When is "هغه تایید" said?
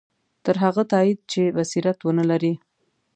0.63-1.19